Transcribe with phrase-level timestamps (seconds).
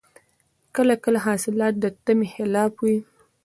[0.75, 2.97] کله کله حالات د تمي خلاف وي.